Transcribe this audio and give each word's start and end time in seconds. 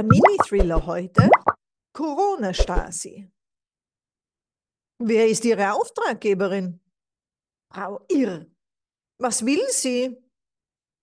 Der 0.00 0.06
Mini-Thriller 0.06 0.86
heute, 0.86 1.28
Corona-Stasi. 1.92 3.30
Wer 4.98 5.28
ist 5.28 5.44
Ihre 5.44 5.74
Auftraggeberin? 5.74 6.80
Frau 7.70 8.06
Irr. 8.08 8.46
Was 9.18 9.44
will 9.44 9.62
sie? 9.68 10.16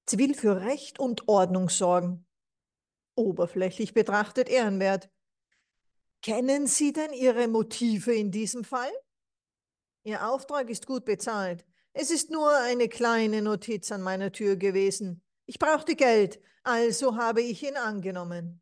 Sie 0.09 0.17
will 0.17 0.33
für 0.33 0.61
Recht 0.61 0.97
und 0.97 1.27
Ordnung 1.27 1.69
sorgen. 1.69 2.25
Oberflächlich 3.15 3.93
betrachtet 3.93 4.49
ehrenwert. 4.49 5.11
Kennen 6.23 6.65
Sie 6.65 6.91
denn 6.91 7.13
Ihre 7.13 7.47
Motive 7.47 8.15
in 8.15 8.31
diesem 8.31 8.63
Fall? 8.63 8.91
Ihr 10.05 10.27
Auftrag 10.27 10.71
ist 10.71 10.87
gut 10.87 11.05
bezahlt. 11.05 11.67
Es 11.93 12.09
ist 12.09 12.31
nur 12.31 12.49
eine 12.61 12.89
kleine 12.89 13.43
Notiz 13.43 13.91
an 13.91 14.01
meiner 14.01 14.31
Tür 14.31 14.55
gewesen. 14.55 15.21
Ich 15.45 15.59
brauchte 15.59 15.95
Geld, 15.95 16.41
also 16.63 17.15
habe 17.15 17.43
ich 17.43 17.61
ihn 17.61 17.77
angenommen. 17.77 18.59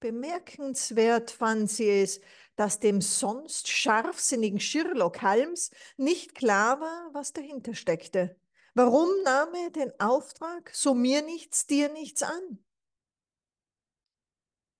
Bemerkenswert 0.00 1.30
fand 1.30 1.70
sie 1.70 1.88
es, 1.88 2.20
dass 2.56 2.80
dem 2.80 3.00
sonst 3.00 3.68
scharfsinnigen 3.68 4.58
Sherlock 4.60 5.22
Holmes 5.22 5.70
nicht 5.96 6.34
klar 6.34 6.80
war, 6.80 7.10
was 7.12 7.32
dahinter 7.32 7.74
steckte. 7.74 8.36
Warum 8.74 9.08
nahm 9.24 9.54
er 9.54 9.70
den 9.70 9.92
Auftrag, 10.00 10.70
so 10.74 10.94
mir 10.94 11.22
nichts, 11.22 11.66
dir 11.66 11.90
nichts 11.90 12.22
an? 12.22 12.64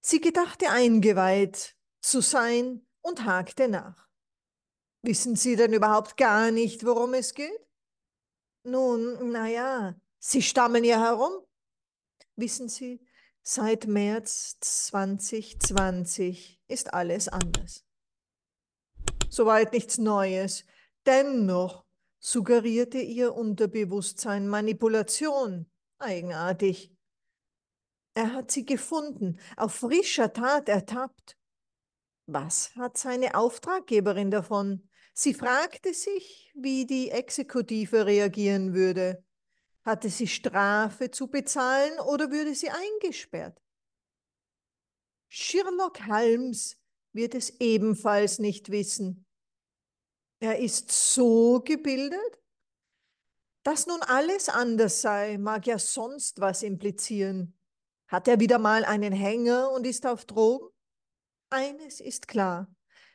Sie 0.01 0.21
gedachte 0.21 0.71
eingeweiht 0.71 1.77
zu 2.01 2.21
sein 2.21 2.87
und 3.03 3.25
hakte 3.25 3.69
nach. 3.69 4.09
Wissen 5.03 5.37
Sie 5.37 5.57
denn 5.57 5.73
überhaupt 5.73 6.17
gar 6.17 6.51
nicht, 6.51 6.85
worum 6.85 7.15
es 7.15 7.35
geht? 7.35 7.67
Nun, 8.63 9.31
na 9.31 9.49
ja, 9.49 9.95
Sie 10.19 10.43
stammeln 10.43 10.85
ja 10.85 11.01
herum. 11.01 11.47
Wissen 12.37 12.69
Sie, 12.69 13.05
seit 13.43 13.87
März 13.87 14.59
2020 14.61 16.61
ist 16.69 16.95
alles 16.95 17.29
anders. 17.29 17.85
Soweit 19.29 19.73
nichts 19.73 19.99
Neues. 19.99 20.65
Dennoch 21.07 21.85
suggerierte 22.19 22.99
ihr 22.99 23.35
Unterbewusstsein 23.35 24.49
Manipulation. 24.49 25.71
Eigenartig. 25.99 26.93
Er 28.15 28.35
hat 28.35 28.51
sie 28.51 28.67
gefunden, 28.67 29.39
auf 29.57 29.75
frischer 29.75 30.33
Tat 30.33 30.69
ertappt. 30.69 31.37
Was 32.27 32.75
hat 32.77 32.99
seine 32.99 33.35
Auftraggeberin 33.35 34.31
davon? 34.31 34.89
Sie 35.13 35.35
fragte 35.35 35.95
sich, 35.95 36.53
wie 36.55 36.87
die 36.87 37.11
Exekutive 37.11 38.07
reagieren 38.07 38.75
würde. 38.75 39.25
Hatte 39.91 40.09
sie 40.09 40.29
Strafe 40.29 41.11
zu 41.11 41.27
bezahlen 41.27 41.99
oder 41.99 42.31
würde 42.31 42.55
sie 42.55 42.71
eingesperrt? 42.71 43.61
Sherlock 45.29 46.07
Holmes 46.07 46.81
wird 47.13 47.35
es 47.35 47.59
ebenfalls 47.59 48.39
nicht 48.39 48.71
wissen. 48.71 49.27
Er 50.39 50.61
ist 50.61 50.93
so 50.93 51.61
gebildet? 51.61 52.41
Dass 53.65 53.89
nun 53.89 54.01
alles 54.03 54.49
anders 54.49 55.01
sei, 55.01 55.39
mag 55.39 55.67
ja 55.67 55.77
sonst 55.77 56.39
was 56.41 56.63
implizieren. 56.63 57.59
Hat 58.07 58.29
er 58.29 58.39
wieder 58.39 58.61
mal 58.61 58.85
einen 58.85 59.13
Hänger 59.13 59.73
und 59.73 59.89
ist 59.89 60.07
auf 60.07 60.25
Drogen? 60.25 60.69
Eines 61.49 61.99
ist 62.01 62.29
klar, 62.29 62.73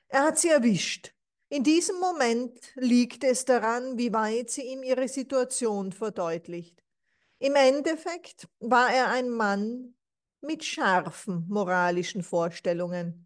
er 0.10 0.24
hat 0.24 0.40
sie 0.40 0.50
erwischt. 0.50 1.15
In 1.56 1.64
diesem 1.64 2.02
Moment 2.02 2.60
liegt 2.76 3.24
es 3.24 3.46
daran, 3.46 3.98
wie 3.98 4.12
weit 4.12 4.50
sie 4.50 4.64
ihm 4.64 4.84
ihre 4.84 5.08
Situation 5.08 5.94
verdeutlicht. 5.94 6.84
Im 7.40 7.56
Endeffekt 7.56 8.50
war 8.60 8.94
er 8.94 9.08
ein 9.08 9.30
Mann 9.30 9.96
mit 10.42 10.66
scharfen 10.66 11.46
moralischen 11.48 12.24
Vorstellungen. 12.24 13.26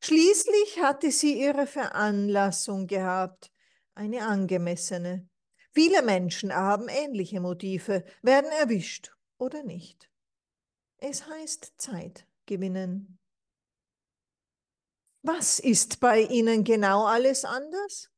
Schließlich 0.02 0.82
hatte 0.82 1.12
sie 1.12 1.40
ihre 1.42 1.68
Veranlassung 1.68 2.88
gehabt, 2.88 3.52
eine 3.96 4.26
angemessene. 4.26 5.28
Viele 5.76 6.02
Menschen 6.04 6.56
haben 6.56 6.88
ähnliche 6.88 7.42
Motive, 7.42 8.06
werden 8.22 8.50
erwischt 8.62 9.14
oder 9.38 9.62
nicht. 9.62 10.10
Es 10.98 11.28
heißt 11.28 11.74
Zeit 11.78 12.26
gewinnen. 12.46 13.20
Was 15.22 15.60
ist 15.60 16.00
bei 16.00 16.22
Ihnen 16.22 16.64
genau 16.64 17.06
alles 17.06 17.44
anders? 17.44 18.10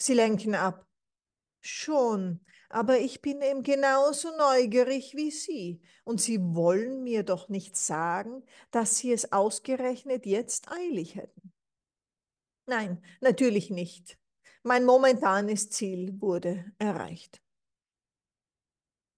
Sie 0.00 0.14
lenken 0.14 0.54
ab. 0.54 0.88
Schon, 1.60 2.44
aber 2.70 2.98
ich 2.98 3.20
bin 3.20 3.42
eben 3.42 3.62
genauso 3.62 4.34
neugierig 4.38 5.14
wie 5.14 5.30
Sie. 5.30 5.82
Und 6.04 6.22
Sie 6.22 6.38
wollen 6.40 7.02
mir 7.02 7.22
doch 7.22 7.50
nicht 7.50 7.76
sagen, 7.76 8.46
dass 8.70 8.96
Sie 8.96 9.12
es 9.12 9.30
ausgerechnet 9.30 10.24
jetzt 10.24 10.70
eilig 10.70 11.16
hätten. 11.16 11.52
Nein, 12.66 13.04
natürlich 13.20 13.68
nicht. 13.68 14.18
Mein 14.66 14.86
momentanes 14.86 15.68
Ziel 15.68 16.18
wurde 16.22 16.64
erreicht. 16.78 17.42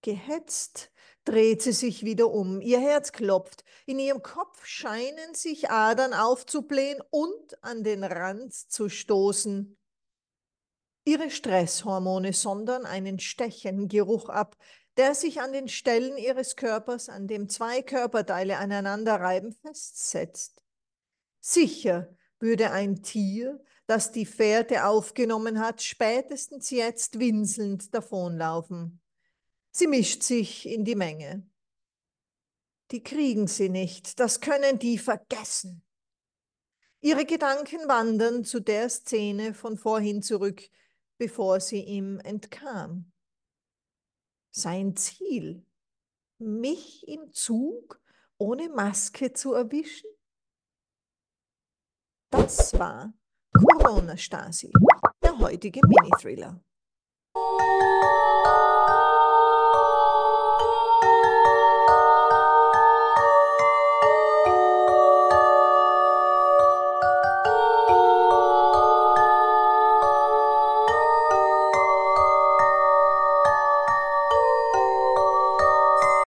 Gehetzt 0.03 0.91
dreht 1.25 1.63
sie 1.63 1.71
sich 1.71 2.05
wieder 2.05 2.33
um. 2.33 2.61
Ihr 2.61 2.81
Herz 2.81 3.13
klopft. 3.13 3.63
In 3.87 4.01
ihrem 4.01 4.23
Kopf 4.23 4.67
scheinen 4.67 5.35
sich 5.35 5.71
Adern 5.71 6.15
aufzublähen 6.15 7.01
und 7.11 7.63
an 7.63 7.85
den 7.85 8.03
Rand 8.03 8.55
zu 8.55 8.89
stoßen. 8.89 9.79
Ihre 11.05 11.31
Stresshormone 11.31 12.33
sondern 12.33 12.85
einen 12.85 13.21
stechenden 13.21 13.87
Geruch 13.87 14.29
ab, 14.29 14.57
der 14.97 15.15
sich 15.15 15.41
an 15.41 15.53
den 15.53 15.69
Stellen 15.69 16.19
ihres 16.19 16.57
Körpers, 16.57 17.09
an 17.09 17.29
dem 17.29 17.49
zwei 17.49 17.83
Körperteile 17.83 18.57
aneinander 18.57 19.21
reiben, 19.21 19.53
festsetzt. 19.53 20.65
Sicher 21.39 22.13
würde 22.47 22.71
ein 22.71 23.03
Tier, 23.03 23.61
das 23.87 24.13
die 24.13 24.25
Fährte 24.25 24.87
aufgenommen 24.87 25.59
hat, 25.59 25.83
spätestens 25.83 26.71
jetzt 26.71 27.19
winselnd 27.19 27.93
davonlaufen. 27.93 29.01
Sie 29.73 29.89
mischt 29.89 30.23
sich 30.23 30.67
in 30.67 30.85
die 30.85 30.95
Menge. 30.95 31.45
Die 32.93 33.03
kriegen 33.03 33.49
sie 33.49 33.69
nicht, 33.69 34.21
das 34.21 34.41
können 34.41 34.79
die 34.79 34.97
vergessen. 34.97 35.83
Ihre 37.01 37.25
Gedanken 37.25 37.89
wandern 37.89 38.45
zu 38.45 38.61
der 38.61 38.89
Szene 38.89 39.53
von 39.53 39.77
vorhin 39.77 40.23
zurück, 40.23 40.63
bevor 41.19 41.61
sie 41.61 41.83
ihm 41.83 42.21
entkam. 42.21 43.13
Sein 44.51 44.97
Ziel, 44.97 45.67
mich 46.39 47.07
im 47.09 47.33
Zug 47.33 48.01
ohne 48.39 48.69
Maske 48.69 49.33
zu 49.33 49.53
erwischen? 49.53 50.16
Das 52.31 52.79
war 52.79 53.13
Corona-Stasi, 53.53 54.73
der 55.23 55.39
heutige 55.39 55.81
Mini-Thriller. 55.87 56.61